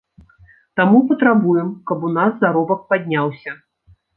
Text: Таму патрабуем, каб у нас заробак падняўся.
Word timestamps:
Таму 0.81 1.01
патрабуем, 1.11 1.69
каб 1.91 2.09
у 2.09 2.13
нас 2.17 2.43
заробак 2.45 2.81
падняўся. 2.95 3.51